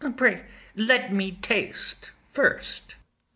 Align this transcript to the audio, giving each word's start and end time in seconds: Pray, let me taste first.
Pray, 0.17 0.41
let 0.75 1.13
me 1.13 1.33
taste 1.43 2.09
first. 2.33 2.95